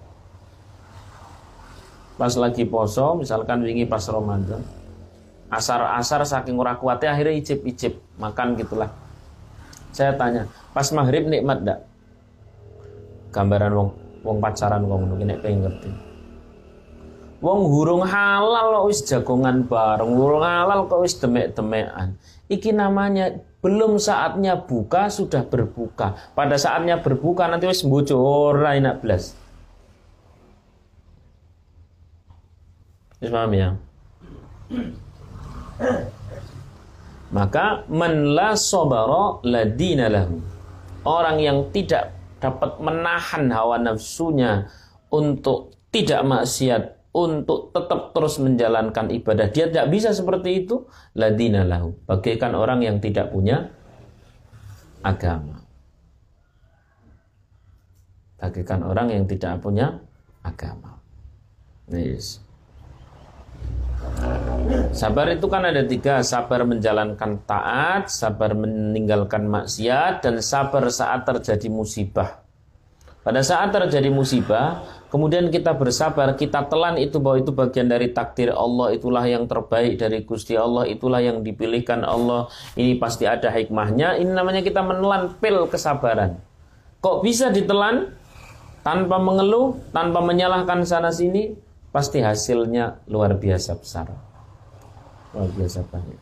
Pas 2.15 2.31
lagi 2.39 2.63
poso, 2.63 3.19
misalkan 3.19 3.59
wingi 3.59 3.83
pas 3.83 4.07
Ramadan, 4.07 4.63
asar-asar 5.51 6.23
saking 6.23 6.55
ora 6.55 6.79
kuatnya 6.79 7.11
akhirnya 7.11 7.35
icip-icip 7.43 7.99
makan 8.15 8.55
gitulah 8.55 8.87
saya 9.95 10.11
tanya, 10.19 10.43
pas 10.75 10.91
maghrib 10.91 11.23
nikmat 11.31 11.63
dak? 11.63 11.79
Gambaran 13.31 13.71
wong 13.71 13.89
wong 14.27 14.37
pacaran 14.43 14.83
wong 14.83 15.07
ngono 15.07 15.23
nek 15.23 15.39
pengen 15.39 15.63
ngerti. 15.63 16.04
Wong 17.45 17.69
hurung 17.69 18.01
halal 18.01 18.73
kok 18.73 18.85
wis 18.89 19.05
jagongan 19.05 19.69
bareng, 19.69 20.17
hurung 20.17 20.41
halal 20.41 20.89
kok 20.89 21.05
wis 21.05 21.13
demek-demekan. 21.21 22.17
Iki 22.49 22.73
namanya 22.73 23.37
belum 23.61 24.01
saatnya 24.01 24.65
buka 24.65 25.13
sudah 25.13 25.45
berbuka. 25.45 26.17
Pada 26.33 26.57
saatnya 26.57 26.97
berbuka 27.05 27.45
nanti 27.45 27.69
wis 27.69 27.85
mbojo 27.85 28.17
ora 28.17 28.73
enak 28.73 28.97
blas. 28.97 29.37
Paham 33.21 33.53
ya? 33.53 33.69
Maka 37.29 37.85
man 37.93 38.33
la 38.33 38.57
sabara 38.57 39.45
ladina 39.45 40.09
lahu. 40.09 40.41
Orang 41.05 41.37
yang 41.37 41.69
tidak 41.69 42.09
dapat 42.41 42.81
menahan 42.81 43.53
hawa 43.53 43.77
nafsunya 43.77 44.65
untuk 45.13 45.77
tidak 45.93 46.25
maksiat, 46.25 46.81
untuk 47.15 47.71
tetap 47.71 48.11
terus 48.11 48.35
menjalankan 48.43 49.07
ibadah. 49.07 49.47
Dia 49.47 49.71
tidak 49.71 49.87
bisa 49.87 50.11
seperti 50.11 50.67
itu, 50.67 50.83
ladina 51.15 51.63
lahu. 51.63 51.95
Bagaikan 52.03 52.51
orang 52.59 52.83
yang 52.83 52.99
tidak 52.99 53.31
punya 53.31 53.71
agama. 54.99 55.63
Bagaikan 58.35 58.83
orang 58.83 59.15
yang 59.15 59.23
tidak 59.23 59.63
punya 59.63 59.95
agama. 60.43 60.99
Yes. 61.87 62.43
Sabar 64.91 65.31
itu 65.33 65.49
kan 65.49 65.65
ada 65.65 65.81
tiga 65.81 66.21
Sabar 66.21 66.61
menjalankan 66.61 67.41
taat 67.49 68.05
Sabar 68.05 68.53
meninggalkan 68.53 69.49
maksiat 69.49 70.21
Dan 70.21 70.45
sabar 70.45 70.85
saat 70.93 71.25
terjadi 71.25 71.73
musibah 71.73 72.45
Pada 73.25 73.41
saat 73.41 73.73
terjadi 73.73 74.13
musibah, 74.13 74.85
kemudian 75.15 75.47
kita 75.47 75.71
bersabar, 75.71 76.35
kita 76.35 76.67
telan 76.67 76.99
itu 76.99 77.23
bahwa 77.23 77.39
itu 77.39 77.55
bagian 77.55 77.87
dari 77.87 78.11
takdir 78.11 78.51
Allah, 78.51 78.91
itulah 78.91 79.23
yang 79.23 79.47
terbaik 79.47 79.95
dari 79.95 80.27
Gusti 80.27 80.59
Allah, 80.59 80.83
itulah 80.91 81.23
yang 81.23 81.39
dipilihkan 81.39 82.03
Allah. 82.03 82.51
Ini 82.75 82.99
pasti 82.99 83.23
ada 83.23 83.47
hikmahnya. 83.47 84.19
Ini 84.19 84.27
namanya 84.27 84.59
kita 84.59 84.83
menelan 84.83 85.31
pil 85.39 85.71
kesabaran. 85.71 86.35
Kok 86.99 87.23
bisa 87.23 87.47
ditelan 87.47 88.11
tanpa 88.83 89.15
mengeluh, 89.15 89.79
tanpa 89.95 90.19
menyalahkan 90.19 90.83
sana 90.83 91.15
sini? 91.15 91.55
Pasti 91.95 92.19
hasilnya 92.19 93.07
luar 93.07 93.39
biasa 93.39 93.79
besar. 93.79 94.11
Luar 95.31 95.47
biasa 95.55 95.79
banyak. 95.87 96.19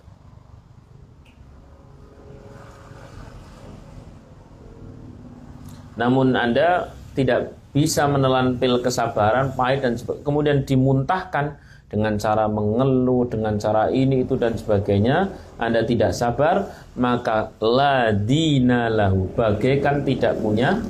Namun 5.97 6.37
Anda 6.37 6.93
tidak 7.17 7.57
bisa 7.73 8.05
menelan 8.05 8.61
pil 8.61 8.79
kesabaran, 8.79 9.57
pahit 9.57 9.81
dan 9.81 9.97
kemudian 10.21 10.61
dimuntahkan 10.61 11.57
dengan 11.89 12.17
cara 12.17 12.49
mengeluh, 12.49 13.29
dengan 13.29 13.57
cara 13.57 13.89
ini 13.89 14.25
itu 14.25 14.33
dan 14.33 14.57
sebagainya, 14.57 15.29
Anda 15.61 15.85
tidak 15.85 16.13
sabar, 16.17 16.69
maka 16.97 17.53
ladina 17.61 18.89
lahu 18.89 19.29
bagaikan 19.33 20.01
tidak 20.01 20.37
punya 20.41 20.81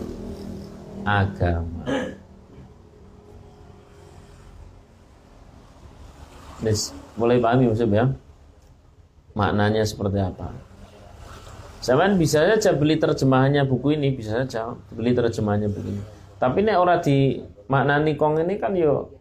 agama. 1.04 1.84
Yes, 6.64 6.96
mulai 7.20 7.44
pahami 7.44 7.68
maksudnya? 7.68 8.16
Maknanya 9.36 9.84
seperti 9.84 10.24
apa? 10.24 10.56
Zaman 11.84 12.16
bisa 12.16 12.48
saja 12.48 12.72
beli 12.72 12.96
terjemahannya 12.96 13.68
buku 13.68 14.00
ini, 14.00 14.16
bisa 14.16 14.40
saja 14.48 14.72
beli 14.96 15.12
terjemahannya 15.12 15.68
buku 15.68 15.90
ini. 15.92 16.23
Tapi 16.44 16.60
nek 16.60 16.76
ora 16.76 17.00
di 17.00 17.40
maknani 17.72 18.20
kong 18.20 18.44
ini 18.44 18.60
kan 18.60 18.76
yo 18.76 19.16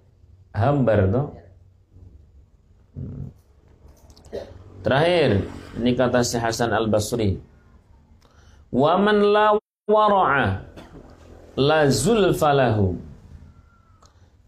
hambar 0.59 1.07
tuh. 1.07 1.26
Hmm. 2.99 3.31
Terakhir, 4.83 5.47
ini 5.79 5.95
kata 5.95 6.26
si 6.26 6.35
Hasan 6.43 6.75
Al 6.75 6.91
Basri. 6.91 7.38
Waman 8.75 9.23
la 9.31 9.55
wara'a 9.87 10.67
la 11.55 11.81
zulfalahu. 11.87 12.99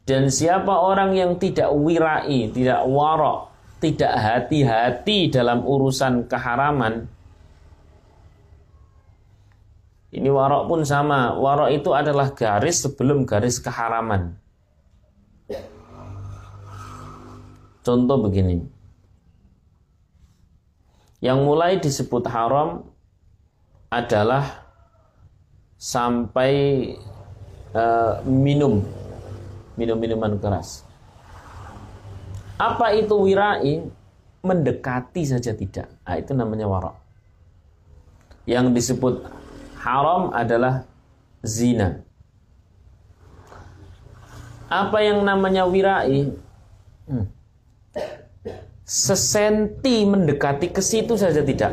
Dan 0.02 0.28
siapa 0.34 0.74
orang 0.74 1.14
yang 1.14 1.38
tidak 1.38 1.70
wirai, 1.70 2.50
tidak 2.50 2.82
warok, 2.90 3.54
tidak 3.78 4.12
hati-hati 4.18 5.30
dalam 5.30 5.62
urusan 5.62 6.26
keharaman, 6.26 7.06
ini 10.14 10.30
warok 10.30 10.70
pun 10.70 10.86
sama. 10.86 11.34
Warok 11.34 11.74
itu 11.74 11.90
adalah 11.90 12.30
garis 12.30 12.86
sebelum 12.86 13.26
garis 13.26 13.58
keharaman. 13.58 14.38
Contoh 17.84 18.16
begini. 18.16 18.64
Yang 21.20 21.38
mulai 21.44 21.76
disebut 21.76 22.24
haram 22.32 22.88
adalah 23.92 24.64
sampai 25.76 26.52
uh, 27.76 28.24
minum 28.24 28.80
minum 29.76 29.98
minuman 30.00 30.40
keras. 30.40 30.86
Apa 32.56 32.96
itu 32.96 33.12
wirai? 33.18 33.84
Mendekati 34.44 35.24
saja 35.24 35.56
tidak. 35.56 35.88
Nah, 36.04 36.20
itu 36.20 36.36
namanya 36.36 36.68
warok. 36.68 36.96
Yang 38.44 38.76
disebut 38.76 39.24
haram 39.84 40.32
adalah 40.32 40.88
zina. 41.44 42.00
Apa 44.72 45.04
yang 45.04 45.20
namanya 45.20 45.68
wirai? 45.68 46.32
Hmm. 47.04 47.28
Sesenti 48.84 50.08
mendekati 50.08 50.72
ke 50.72 50.80
situ 50.80 51.20
saja 51.20 51.44
tidak. 51.44 51.72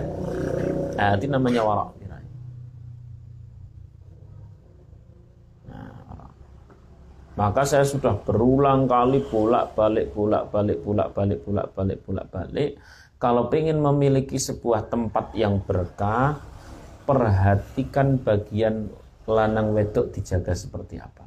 Nah, 1.00 1.16
itu 1.16 1.26
namanya 1.32 1.64
warak. 1.64 1.90
Nah, 5.72 6.36
Maka 7.40 7.64
saya 7.64 7.88
sudah 7.88 8.20
berulang 8.28 8.92
kali 8.92 9.24
bolak-balik, 9.24 10.12
bolak-balik, 10.12 10.78
bolak-balik, 10.84 11.40
bolak-balik, 11.48 12.00
bolak-balik. 12.04 12.72
Kalau 13.18 13.48
ingin 13.56 13.80
memiliki 13.80 14.36
sebuah 14.36 14.92
tempat 14.92 15.32
yang 15.38 15.64
berkah, 15.64 16.51
perhatikan 17.06 18.22
bagian 18.22 18.90
lanang 19.26 19.74
wedok 19.74 20.12
dijaga 20.14 20.54
seperti 20.54 20.98
apa. 20.98 21.26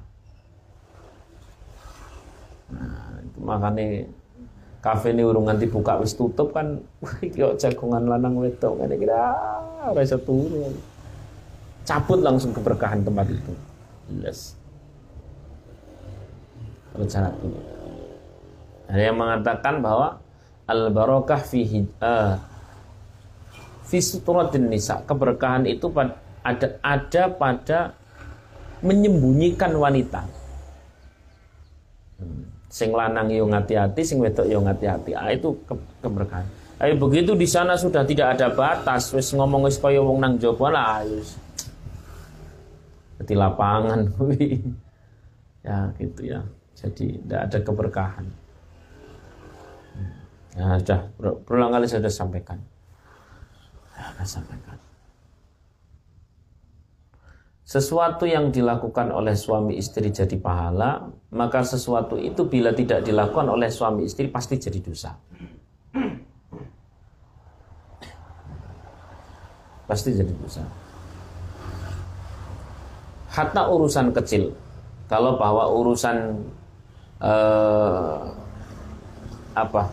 Nah, 2.75 3.23
itu 3.23 3.39
makanya 3.45 3.87
kafe 4.85 5.17
ini 5.17 5.23
urung 5.25 5.49
nganti 5.49 5.71
buka 5.71 5.97
wis 6.01 6.13
tutup 6.13 6.53
kan 6.53 6.77
yuk 7.23 7.57
jagongan 7.57 8.05
lanang 8.05 8.37
wedok 8.37 8.77
kan 8.83 8.93
kira 8.93 9.21
ora 9.89 10.01
iso 10.03 10.19
turu. 10.21 10.75
Cabut 11.85 12.25
langsung 12.25 12.57
keberkahan 12.57 13.05
tempat 13.05 13.29
itu. 13.29 13.53
Yes. 14.25 14.57
Rencana 16.97 17.29
dulu. 17.37 17.61
Ada 18.89 19.03
yang 19.13 19.19
mengatakan 19.21 19.85
bahwa 19.85 20.21
al 20.65 20.89
barokah 20.89 21.45
fi 21.45 21.85
uh, 22.01 22.41
Fisuturatin 23.85 24.73
nisa 24.73 25.05
keberkahan 25.05 25.69
itu 25.69 25.93
ada 26.45 26.81
ada 26.81 27.23
pada 27.29 27.79
menyembunyikan 28.85 29.73
wanita. 29.77 30.25
Hmm. 32.15 32.47
sing 32.71 32.91
lanang 32.91 33.31
yo 33.31 33.47
hati-hati 33.47 34.03
sing 34.03 34.19
wedok 34.19 34.51
yo 34.51 34.59
hati-hati 34.63 35.15
ah, 35.15 35.31
itu 35.31 35.55
ke 35.63 35.75
keberkahan. 36.03 36.47
Ayo 36.83 36.99
begitu 36.99 37.39
di 37.39 37.47
sana 37.47 37.79
sudah 37.79 38.03
tidak 38.03 38.35
ada 38.35 38.51
batas 38.51 39.15
wis 39.15 39.31
ngomong 39.31 39.71
wis 39.71 39.79
kaya 39.79 40.03
wong 40.03 40.19
nang 40.19 40.35
jaba 40.43 40.75
lah 40.75 41.07
wis. 41.07 41.39
Di 43.23 43.35
lapangan 43.39 44.11
ya 45.67 45.95
gitu 46.03 46.21
ya. 46.35 46.43
Jadi 46.75 47.15
tidak 47.23 47.41
ada 47.47 47.59
keberkahan. 47.63 48.27
Ya 50.59 50.67
sudah. 50.83 51.01
Berulang 51.47 51.71
kali 51.79 51.87
saya 51.87 52.03
sudah 52.03 52.15
sampaikan 52.15 52.59
akan 53.99 54.27
sampaikan. 54.27 54.79
Sesuatu 57.65 58.29
yang 58.29 58.53
dilakukan 58.53 59.09
oleh 59.09 59.33
suami 59.33 59.81
istri 59.81 60.13
jadi 60.13 60.37
pahala, 60.37 61.09
maka 61.33 61.65
sesuatu 61.65 62.21
itu 62.21 62.45
bila 62.45 62.77
tidak 62.77 63.09
dilakukan 63.09 63.49
oleh 63.49 63.73
suami 63.73 64.05
istri 64.05 64.29
pasti 64.29 64.61
jadi 64.61 64.85
dosa. 64.85 65.17
Pasti 69.89 70.13
jadi 70.13 70.33
dosa. 70.37 70.61
Hatta 73.33 73.65
urusan 73.73 74.13
kecil, 74.13 74.53
kalau 75.09 75.41
bahwa 75.41 75.65
urusan 75.73 76.45
eh, 77.25 78.21
apa 79.57 79.89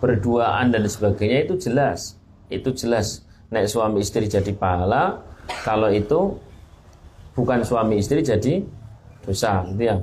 berduaan 0.00 0.72
dan 0.72 0.88
sebagainya 0.88 1.44
itu 1.44 1.54
jelas 1.60 2.15
itu 2.50 2.70
jelas. 2.74 3.22
Naik 3.46 3.70
suami 3.70 4.02
istri 4.02 4.26
jadi 4.26 4.50
pahala 4.50 5.22
kalau 5.62 5.86
itu 5.86 6.34
bukan 7.38 7.62
suami 7.62 8.02
istri 8.02 8.26
jadi 8.26 8.66
dosa 9.22 9.62
gitu 9.70 9.82
ya. 9.86 9.96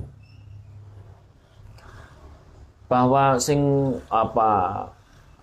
Bahwa 2.87 3.35
sing 3.41 3.59
apa 4.07 4.51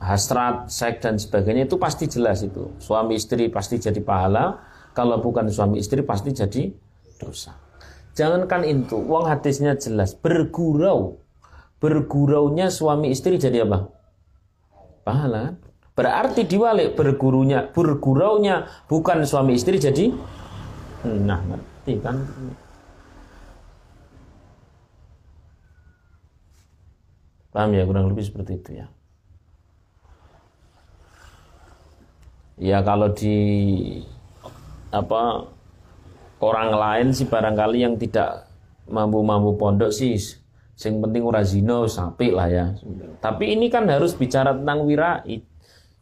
hasrat 0.01 0.73
seks 0.73 1.05
dan 1.05 1.21
sebagainya 1.21 1.69
itu 1.69 1.77
pasti 1.77 2.09
jelas 2.09 2.41
itu. 2.41 2.73
Suami 2.81 3.21
istri 3.21 3.53
pasti 3.53 3.77
jadi 3.77 4.01
pahala 4.01 4.57
kalau 4.97 5.21
bukan 5.21 5.53
suami 5.53 5.83
istri 5.83 6.01
pasti 6.01 6.33
jadi 6.33 6.73
dosa. 7.21 7.53
Jangankan 8.17 8.65
itu 8.65 8.97
uang 8.97 9.29
hadisnya 9.29 9.77
jelas. 9.77 10.17
Bergurau. 10.17 11.21
Berguraunya 11.81 12.69
suami 12.69 13.13
istri 13.13 13.41
jadi 13.41 13.65
apa? 13.65 13.89
Pahala 15.01 15.57
Berarti 16.01 16.49
diwalik 16.49 16.97
bergurunya, 16.97 17.69
berguraunya 17.69 18.65
bukan 18.89 19.21
suami 19.29 19.61
istri 19.61 19.77
jadi 19.77 20.17
nah 21.05 21.41
ngerti 21.45 21.93
kan 22.01 22.17
Paham 27.51 27.75
ya 27.75 27.83
kurang 27.83 28.07
lebih 28.07 28.23
seperti 28.23 28.63
itu 28.63 28.71
ya. 28.79 28.87
Ya 32.61 32.79
kalau 32.87 33.11
di 33.11 33.37
apa 34.95 35.51
orang 36.39 36.71
lain 36.71 37.09
sih 37.11 37.27
barangkali 37.27 37.83
yang 37.83 37.99
tidak 37.99 38.47
mampu-mampu 38.87 39.59
pondok 39.59 39.91
sih 39.91 40.15
sing 40.79 41.03
penting 41.03 41.27
ora 41.27 41.43
zina 41.43 41.91
sapi 41.91 42.31
lah 42.31 42.47
ya. 42.47 42.67
Tapi 43.19 43.59
ini 43.59 43.67
kan 43.67 43.91
harus 43.91 44.15
bicara 44.15 44.55
tentang 44.55 44.87
wirai 44.87 45.43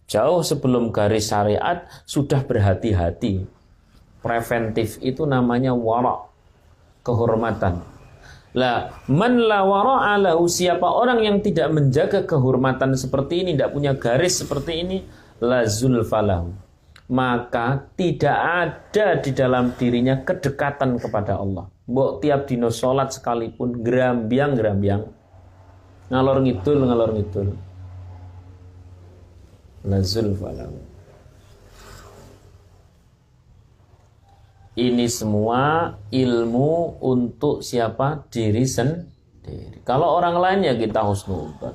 Jauh 0.09 0.41
sebelum 0.41 0.89
garis 0.89 1.29
syariat 1.29 1.85
sudah 2.09 2.41
berhati-hati. 2.41 3.45
Preventif 4.25 4.97
itu 5.05 5.29
namanya 5.29 5.77
warak. 5.77 6.27
kehormatan. 7.05 7.81
Lah, 8.53 8.93
man 9.09 9.41
la 9.41 9.65
wara'alahu 9.65 10.45
siapa 10.45 10.85
orang 10.85 11.25
yang 11.25 11.37
tidak 11.41 11.73
menjaga 11.73 12.21
kehormatan 12.29 12.93
seperti 12.97 13.41
ini, 13.41 13.57
tidak 13.57 13.73
punya 13.73 13.97
garis 13.97 14.45
seperti 14.45 14.73
ini, 14.85 14.99
la 15.41 15.65
zulfalahu. 15.65 16.53
Maka 17.09 17.89
tidak 17.97 18.37
ada 18.37 19.17
di 19.25 19.33
dalam 19.33 19.73
dirinya 19.73 20.21
kedekatan 20.21 21.01
kepada 21.01 21.41
Allah. 21.41 21.65
Mbok 21.89 22.21
tiap 22.21 22.45
dino 22.45 22.69
sholat 22.69 23.17
sekalipun 23.17 23.81
gerambiang 23.81 24.53
gerambiang 24.53 25.09
ngalor 26.09 26.41
ngidul 26.45 26.79
ngalor 26.89 27.11
ngidul. 27.17 27.49
La 29.87 30.03
zulfalahu. 30.03 30.79
Ini 34.79 35.07
semua 35.11 35.91
ilmu 36.11 37.03
untuk 37.03 37.67
siapa? 37.67 38.27
Diri 38.31 38.63
sendiri. 38.63 39.83
Kalau 39.83 40.19
orang 40.19 40.39
lain 40.39 40.59
ya 40.71 40.75
kita 40.79 41.03
husnudzon. 41.03 41.75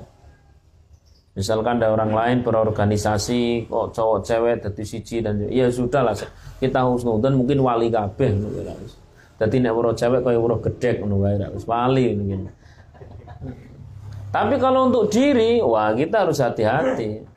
Misalkan 1.34 1.82
ada 1.82 1.90
orang 1.92 2.14
lain 2.14 2.36
berorganisasi 2.46 3.66
kok 3.66 3.90
cowok 3.92 4.18
cewek 4.22 4.56
jadi 4.62 4.82
siji 4.86 5.16
dan 5.18 5.44
ya 5.50 5.66
sudah 5.66 6.06
lah 6.06 6.14
kita 6.62 6.80
husnudzon 6.86 7.34
mungkin 7.34 7.58
wali 7.60 7.90
kabeh 7.90 8.30
Jadi 9.34 9.56
nek 9.58 9.74
cewek 9.98 10.22
kaya 10.22 10.38
weruh 10.38 10.62
gedek 10.62 11.02
ngono 11.02 11.26
wae 11.26 11.36
wis 11.52 11.66
wali 11.66 12.14
mungkin. 12.14 12.48
Tapi 14.34 14.58
kalau 14.58 14.90
untuk 14.90 15.14
diri, 15.14 15.62
wah 15.62 15.94
kita 15.94 16.26
harus 16.26 16.42
hati-hati. 16.42 17.33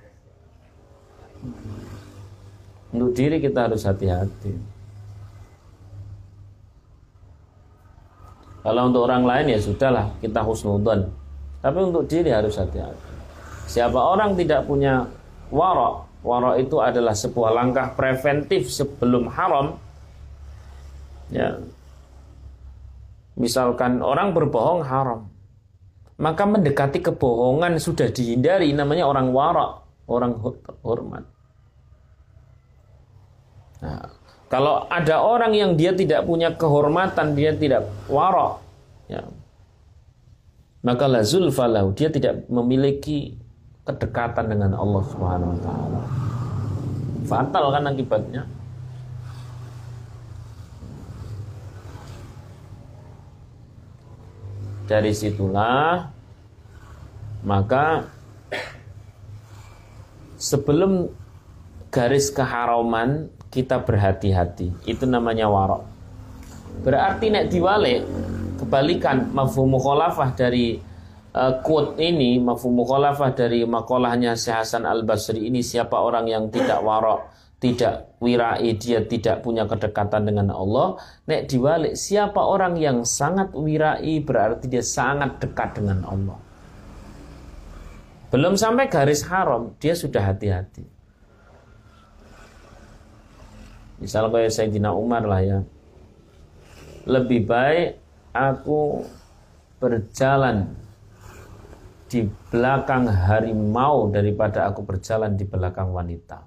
Untuk 2.92 3.12
diri 3.14 3.38
kita 3.44 3.68
harus 3.68 3.84
hati-hati. 3.84 4.78
Kalau 8.68 8.92
untuk 8.92 9.08
orang 9.08 9.24
lain 9.24 9.56
ya 9.56 9.60
sudahlah 9.64 10.12
kita 10.20 10.44
husnudon. 10.44 11.08
Tapi 11.64 11.80
untuk 11.84 12.04
diri 12.08 12.32
harus 12.32 12.60
hati-hati. 12.60 13.16
Siapa 13.68 13.96
orang 13.96 14.36
tidak 14.36 14.64
punya 14.68 15.04
warok, 15.52 16.08
warok 16.24 16.56
itu 16.60 16.80
adalah 16.80 17.16
sebuah 17.16 17.52
langkah 17.52 17.92
preventif 17.96 18.72
sebelum 18.72 19.28
haram. 19.32 19.76
Ya. 21.32 21.60
Misalkan 23.36 24.00
orang 24.00 24.32
berbohong 24.32 24.84
haram. 24.88 25.28
Maka 26.18 26.50
mendekati 26.50 27.04
kebohongan 27.04 27.78
sudah 27.78 28.10
dihindari 28.10 28.74
namanya 28.74 29.06
orang 29.06 29.30
warok, 29.30 29.86
orang 30.10 30.34
hormat. 30.82 31.37
Nah, 33.78 34.10
kalau 34.48 34.88
ada 34.88 35.22
orang 35.22 35.54
yang 35.54 35.72
dia 35.76 35.92
tidak 35.94 36.24
punya 36.24 36.56
kehormatan, 36.56 37.36
dia 37.36 37.52
tidak 37.54 37.86
warok, 38.08 38.64
ya, 39.12 39.22
maka 40.88 41.04
lazul 41.10 41.52
falahu 41.52 41.92
dia 41.92 42.08
tidak 42.08 42.48
memiliki 42.48 43.36
kedekatan 43.84 44.48
dengan 44.48 44.72
Allah 44.72 45.04
Subhanahu 45.04 45.52
wa 45.52 45.60
taala. 45.60 46.02
Fatal 47.28 47.66
kan 47.76 47.84
akibatnya. 47.92 48.44
Dari 54.88 55.12
situlah 55.12 56.08
maka 57.44 58.08
sebelum 60.40 61.12
garis 61.92 62.32
keharaman 62.32 63.28
kita 63.52 63.84
berhati-hati. 63.84 64.88
Itu 64.88 65.08
namanya 65.08 65.48
warok. 65.48 65.84
Berarti 66.84 67.34
nek 67.34 67.50
diwale 67.50 68.06
kebalikan 68.62 69.34
mafhum 69.34 69.74
mukhalafah 69.74 70.34
dari 70.38 70.78
uh, 71.34 71.58
quote 71.66 71.98
ini, 71.98 72.38
mafhum 72.38 72.78
mukhalafah 72.78 73.34
dari 73.34 73.66
makolahnya 73.66 74.38
Syekh 74.38 74.62
Hasan 74.62 74.84
Al-Basri 74.86 75.48
ini 75.50 75.66
siapa 75.66 75.98
orang 75.98 76.30
yang 76.30 76.54
tidak 76.54 76.82
warok, 76.86 77.30
tidak 77.58 78.14
wirai, 78.22 78.78
dia 78.78 79.02
tidak 79.02 79.42
punya 79.42 79.66
kedekatan 79.66 80.30
dengan 80.30 80.54
Allah. 80.54 81.02
Nek 81.26 81.50
diwalik 81.50 81.98
siapa 81.98 82.42
orang 82.42 82.78
yang 82.78 83.02
sangat 83.02 83.54
wirai 83.58 84.22
berarti 84.22 84.70
dia 84.70 84.86
sangat 84.86 85.42
dekat 85.42 85.82
dengan 85.82 86.06
Allah. 86.06 86.38
Belum 88.28 88.60
sampai 88.60 88.92
garis 88.92 89.24
haram, 89.24 89.72
dia 89.80 89.96
sudah 89.96 90.20
hati-hati. 90.20 90.97
Misal 93.98 94.30
kayak 94.30 94.54
Sayyidina 94.54 94.94
Umar 94.94 95.26
lah 95.26 95.42
ya. 95.42 95.60
Lebih 97.08 97.50
baik 97.50 97.98
aku 98.36 99.02
berjalan 99.82 100.70
di 102.08 102.24
belakang 102.50 103.10
harimau 103.10 104.08
daripada 104.14 104.70
aku 104.70 104.86
berjalan 104.86 105.36
di 105.36 105.44
belakang 105.44 105.92
wanita. 105.92 106.40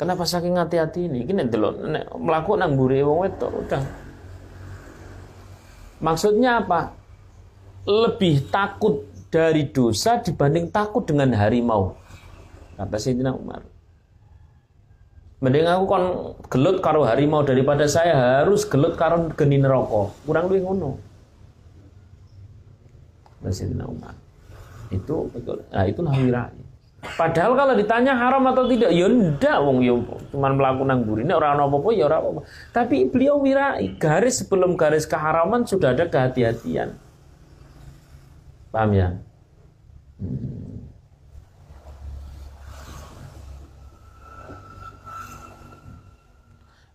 Kenapa 0.00 0.24
saking 0.24 0.56
hati-hati 0.56 1.12
ini? 1.12 1.28
Ini 1.28 1.44
dulu 1.44 1.76
melakukan 2.16 2.64
nang 2.64 2.72
buri 2.72 3.04
wong 3.04 3.20
wedok 3.28 3.52
udah. 3.52 3.84
Maksudnya 6.00 6.64
apa? 6.64 6.96
Lebih 7.84 8.48
takut 8.48 9.04
dari 9.28 9.68
dosa 9.68 10.16
dibanding 10.16 10.72
takut 10.72 11.04
dengan 11.04 11.36
harimau. 11.36 12.00
Kata 12.80 12.96
Sayyidina 12.96 13.36
Umar. 13.36 13.60
Mending 15.40 15.64
aku 15.64 15.84
kon 15.88 16.04
gelut 16.52 16.84
karo 16.84 17.08
harimau 17.08 17.40
daripada 17.40 17.88
saya 17.88 18.44
harus 18.44 18.68
gelut 18.68 18.92
karo 19.00 19.32
geni 19.32 19.56
neraka. 19.56 20.12
Kurang 20.28 20.52
lebih 20.52 20.68
ngono. 20.68 21.00
Sayyidina 23.40 23.88
Umar. 23.88 24.12
Itu 24.92 25.32
betul. 25.32 25.64
Nah, 25.72 25.88
itu 25.88 26.04
wirai. 26.04 26.52
Padahal 27.00 27.56
kalau 27.56 27.72
ditanya 27.72 28.12
haram 28.12 28.44
atau 28.52 28.68
tidak, 28.68 28.92
ya 28.92 29.08
ndak 29.08 29.56
wong 29.64 29.80
ya 29.80 29.96
cuman 30.36 30.52
melakukan 30.52 31.00
ini 31.00 31.32
orang 31.32 31.56
apa-apa 31.56 31.88
ya 31.96 32.04
orang 32.12 32.20
apa-apa. 32.20 32.40
Tapi 32.76 33.08
beliau 33.08 33.40
wirai, 33.40 33.96
garis 33.96 34.44
sebelum 34.44 34.76
garis 34.76 35.08
keharaman 35.08 35.64
sudah 35.64 35.96
ada 35.96 36.04
kehati-hatian. 36.04 36.92
Paham 38.68 38.90
ya? 38.92 39.16
Hmm. 40.20 40.59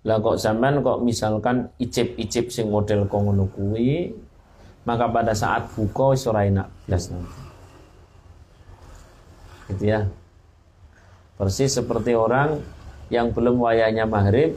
Lah 0.06 0.22
kok 0.22 0.38
zaman 0.38 0.86
kok 0.86 1.02
misalkan 1.02 1.74
icip-icip 1.82 2.54
sing 2.54 2.70
model 2.70 3.10
kok 3.10 3.18
ngono 3.18 3.50
kuwi, 3.50 4.14
maka 4.86 5.10
pada 5.10 5.34
saat 5.34 5.66
buka 5.74 6.14
wis 6.14 6.30
ora 6.30 6.46
enak 6.46 6.70
nanti. 6.86 7.26
Gitu 9.74 9.84
ya. 9.90 10.06
Persis 11.36 11.74
seperti 11.74 12.14
orang 12.14 12.62
yang 13.10 13.34
belum 13.34 13.58
wayahnya 13.58 14.06
maghrib 14.06 14.54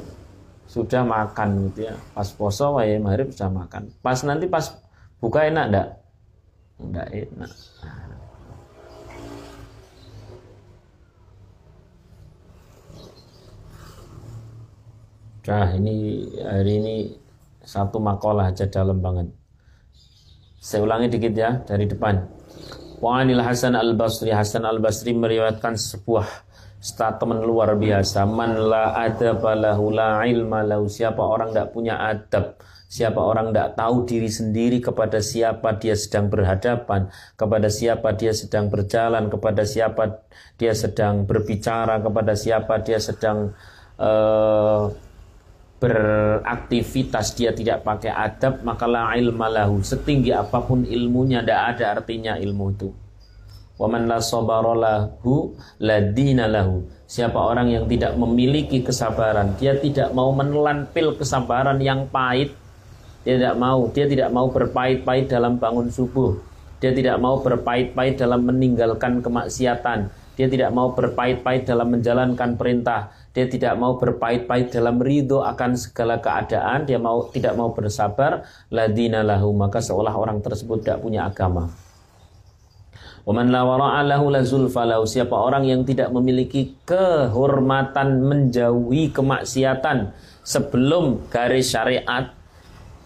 sudah 0.68 1.00
makan 1.02 1.72
gitu 1.72 1.88
ya. 1.88 1.96
Pas 2.12 2.28
poso 2.28 2.76
wayah 2.76 3.00
maghrib 3.00 3.32
sudah 3.32 3.48
makan. 3.48 3.88
Pas 4.04 4.20
nanti 4.28 4.44
pas 4.52 4.68
buka 5.16 5.48
enak 5.48 5.64
enggak? 5.72 5.88
Enggak 6.76 7.06
enak. 7.08 7.52
Ini 15.48 16.28
hari 16.44 16.72
ini 16.76 16.96
satu 17.64 17.96
makalah 18.00 18.52
aja 18.52 18.68
dalam 18.68 19.00
banget. 19.00 19.32
Saya 20.60 20.84
ulangi 20.84 21.08
dikit 21.08 21.32
ya 21.32 21.64
dari 21.64 21.88
depan. 21.88 22.20
Wa'anil 22.98 23.40
Hasan 23.40 23.78
al-Basri 23.78 24.34
Hasan 24.34 24.66
al-Basri 24.66 25.14
meriwayatkan 25.14 25.78
sebuah 25.78 26.26
statement 26.82 27.46
luar 27.46 27.78
biasa. 27.78 28.26
Man 28.26 28.58
la 28.68 28.92
adab 28.98 29.42
lahu 29.56 29.94
la 29.94 30.26
ilma 30.26 30.66
lahu. 30.66 30.90
Siapa 30.90 31.22
orang 31.22 31.54
tidak 31.54 31.70
punya 31.72 31.96
adab, 31.96 32.58
siapa 32.90 33.22
orang 33.22 33.54
tidak 33.54 33.78
tahu 33.78 33.96
diri 34.04 34.30
sendiri 34.30 34.78
kepada 34.82 35.22
siapa 35.22 35.78
dia 35.78 35.94
sedang 35.94 36.26
berhadapan, 36.26 37.06
kepada 37.38 37.68
siapa 37.70 38.08
dia 38.18 38.34
sedang 38.34 38.66
berjalan, 38.66 39.30
kepada 39.30 39.62
siapa 39.62 40.26
dia 40.58 40.74
sedang 40.74 41.22
berbicara, 41.22 42.02
kepada 42.02 42.34
siapa 42.34 42.82
dia 42.82 42.98
sedang 42.98 43.54
uh, 44.02 44.90
beraktivitas 45.78 47.38
dia 47.38 47.54
tidak 47.54 47.86
pakai 47.86 48.10
adab 48.10 48.66
maka 48.66 48.84
la 48.90 49.14
ilma 49.14 49.46
lahu. 49.46 49.78
Setinggi 49.82 50.34
apa 50.34 50.58
pun 50.62 50.82
ilmunya 50.82 51.42
tidak 51.42 51.60
ada 51.74 51.84
artinya 51.98 52.34
ilmu 52.34 52.66
itu. 52.74 52.90
Waman 53.78 54.10
la 54.10 54.18
sabara 54.18 54.74
lahu 54.74 55.54
ladina 55.78 56.50
lahu. 56.50 56.82
Siapa 57.06 57.38
orang 57.38 57.70
yang 57.70 57.84
tidak 57.86 58.18
memiliki 58.18 58.82
kesabaran 58.82 59.54
dia 59.56 59.78
tidak 59.78 60.10
mau 60.10 60.34
menelan 60.34 60.90
pil 60.90 61.14
kesabaran 61.14 61.78
yang 61.78 62.10
pahit. 62.10 62.52
Dia 63.22 63.38
tidak 63.38 63.56
mau 63.56 63.86
dia 63.94 64.06
tidak 64.10 64.28
mau 64.34 64.50
berpahit-pahit 64.50 65.30
dalam 65.30 65.62
bangun 65.62 65.94
subuh. 65.94 66.34
Dia 66.82 66.90
tidak 66.90 67.22
mau 67.22 67.38
berpahit-pahit 67.38 68.18
dalam 68.18 68.46
meninggalkan 68.46 69.22
kemaksiatan. 69.22 70.10
Dia 70.38 70.46
tidak 70.46 70.70
mau 70.70 70.94
berpahit-pahit 70.94 71.66
dalam 71.66 71.90
menjalankan 71.90 72.54
perintah 72.54 73.10
dia 73.36 73.46
tidak 73.46 73.74
mau 73.78 74.00
berpahit-pahit 74.00 74.72
dalam 74.72 74.98
ridho 74.98 75.44
akan 75.44 75.76
segala 75.78 76.18
keadaan, 76.18 76.88
dia 76.88 76.96
mau 76.96 77.28
tidak 77.28 77.54
mau 77.54 77.70
bersabar, 77.76 78.44
ladina 78.72 79.22
lahu 79.22 79.52
maka 79.54 79.78
seolah 79.78 80.14
orang 80.16 80.40
tersebut 80.42 80.82
tidak 80.82 80.98
punya 81.04 81.28
agama. 81.28 81.70
Waman 83.28 83.52
la 83.52 83.60
wara'alahu 83.60 84.32
la 84.32 84.40
zulfalau. 84.40 85.04
Siapa 85.04 85.36
orang 85.36 85.68
yang 85.68 85.84
tidak 85.84 86.08
memiliki 86.08 86.80
kehormatan 86.88 88.24
menjauhi 88.24 89.12
kemaksiatan 89.12 90.16
sebelum 90.40 91.28
garis 91.28 91.76
syariat, 91.76 92.32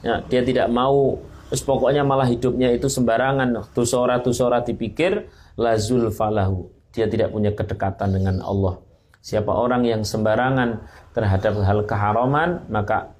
ya, 0.06 0.22
dia 0.30 0.46
tidak 0.46 0.70
mau 0.70 1.18
Terus 1.52 1.68
pokoknya 1.68 2.00
malah 2.00 2.24
hidupnya 2.32 2.72
itu 2.72 2.88
sembarangan, 2.88 3.76
tusora-tusora 3.76 4.64
dipikir, 4.64 5.28
lazul 5.60 6.08
falahu. 6.08 6.72
Dia 6.96 7.04
tidak 7.04 7.28
punya 7.28 7.52
kedekatan 7.52 8.16
dengan 8.16 8.40
Allah. 8.40 8.80
Siapa 9.22 9.54
orang 9.54 9.86
yang 9.86 10.02
sembarangan 10.02 10.82
terhadap 11.14 11.62
hal 11.62 11.86
keharaman, 11.86 12.66
maka 12.66 13.14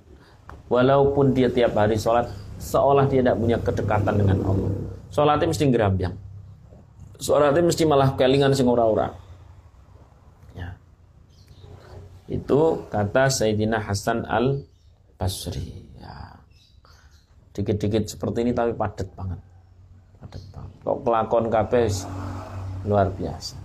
walaupun 0.67 1.31
dia 1.31 1.47
tiap 1.47 1.79
hari 1.79 1.95
sholat, 1.95 2.27
seolah 2.59 3.07
dia 3.07 3.23
tidak 3.23 3.39
punya 3.39 3.59
kedekatan 3.63 4.15
dengan 4.19 4.39
Allah. 4.43 4.71
Sholatnya 5.15 5.47
mesti 5.55 5.65
gerambiang. 5.71 6.15
Sholatnya 7.23 7.63
mesti 7.63 7.83
malah 7.87 8.19
kelingan 8.19 8.51
sing 8.51 8.67
ora-ora. 8.67 9.15
Ya. 10.59 10.75
Itu 12.27 12.91
kata 12.91 13.31
Sayyidina 13.31 13.79
Hasan 13.79 14.27
al-Basri 14.27 15.93
dikit-dikit 17.53 18.09
seperti 18.09 18.49
ini 18.49 18.53
tapi 18.57 18.73
padat 18.73 19.13
banget 19.13 19.41
padat 20.25 20.43
banget 20.49 20.73
kok 20.81 20.99
kelakon 21.05 21.47
kabeh 21.53 21.85
luar 22.89 23.09
biasa 23.13 23.57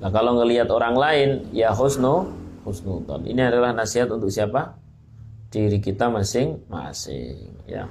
nah 0.00 0.10
kalau 0.12 0.36
ngelihat 0.38 0.68
orang 0.68 0.94
lain 0.94 1.28
ya 1.50 1.72
husnu 1.72 2.30
husnuton 2.66 3.24
ini 3.24 3.40
adalah 3.40 3.72
nasihat 3.72 4.10
untuk 4.12 4.28
siapa 4.28 4.76
diri 5.48 5.78
kita 5.80 6.10
masing-masing 6.10 7.54
ya 7.64 7.88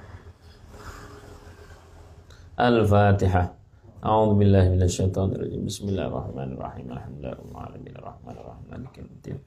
Al-Fatihah 2.56 3.66
أعوذ 4.06 4.38
بالله 4.38 4.66
من 4.78 4.82
الشيطان 4.86 5.34
الرجيم 5.34 5.66
بسم 5.66 5.90
الله 5.90 6.06
الرحمن 6.14 6.50
الرحيم 6.54 6.86
الحمد 6.94 7.18
لله 7.26 7.32
رب 7.42 7.50
العالمين 7.58 7.94
الرحمن 7.98 8.36
الرحيم 8.38 8.66
مالك 8.70 8.94
يوم 9.02 9.10
الدين 9.18 9.38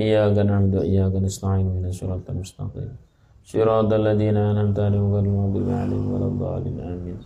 إياك 0.00 0.36
نعبد 0.48 0.74
وإياك 0.80 1.14
نستعين 1.20 1.68
من 1.68 1.84
الصراط 1.92 2.24
المستقيم 2.32 2.96
صراط 3.44 3.90
الذين 3.92 4.36
أنعمت 4.40 4.78
عليهم 4.86 5.06
غير 5.14 5.24
المغضوب 5.28 5.68
عليهم 5.82 6.06
ولا 6.16 6.26
الضالين 6.32 6.76
آمين 6.80 7.18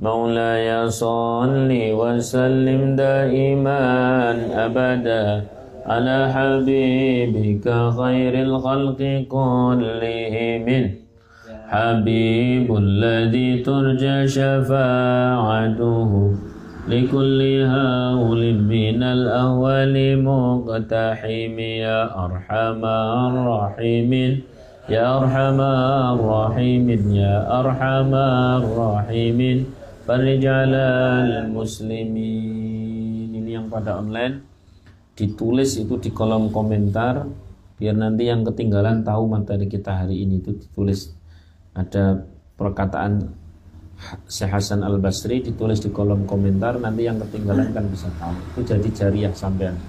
مولاي 0.00 0.88
صل 0.88 1.68
وسلم 1.70 2.96
دائما 2.96 3.80
أبدا 4.64 5.42
على 5.86 6.18
حبيبك 6.34 7.66
خير 8.00 8.34
الخلق 8.42 9.00
كلهم. 9.28 10.66
حبيب 11.68 12.76
الذي 12.76 13.50
ترجى 13.58 14.28
شفاعته 14.28 16.10
لكل 16.88 17.40
هول 17.76 18.42
من 18.54 19.02
الأول 19.02 19.94
مقتحم. 20.22 21.58
يا 21.58 22.00
أرحم 22.24 22.84
الراحمين 22.84 24.32
Ya 24.90 25.22
Arhamar 25.22 26.18
Rahimin 26.18 27.14
Ya 27.14 27.46
Arhamar 27.46 28.58
Rahimin 28.58 29.70
Farijalal 30.04 31.48
Muslimin. 31.52 33.30
Ini 33.34 33.50
yang 33.60 33.66
pada 33.68 33.98
online. 34.00 34.44
Ditulis 35.16 35.76
itu 35.76 36.00
di 36.00 36.08
kolom 36.14 36.48
komentar 36.48 37.28
Biar 37.80 37.96
nanti 37.96 38.28
yang 38.28 38.44
ketinggalan 38.44 39.00
tahu 39.00 39.24
materi 39.24 39.64
kita 39.64 40.04
hari 40.04 40.20
ini 40.28 40.44
itu 40.44 40.52
ditulis. 40.52 41.16
Ada 41.72 42.28
perkataan 42.60 43.24
Syekh 44.28 44.52
Hasan 44.52 44.84
Al 44.84 45.00
Basri 45.00 45.40
ditulis 45.40 45.80
di 45.80 45.88
kolom 45.88 46.28
komentar 46.28 46.76
nanti 46.76 47.08
yang 47.08 47.16
ketinggalan 47.16 47.72
kan 47.72 47.88
bisa 47.88 48.12
tahu. 48.20 48.36
Itu 48.52 48.76
jadi 48.76 48.88
jariah 48.92 49.32
sampean 49.32 49.80